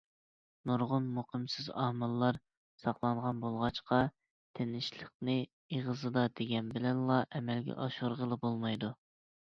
[0.69, 2.39] نۇرغۇن مۇقىمسىز ئامىللار
[2.83, 4.01] ساقلانغان بولغاچقا،
[4.61, 8.91] تىنچلىقنى ئېغىزدا دېگەن بىلەنلا ئەمەلگە ئاشۇرغىلى بولمايدۇ.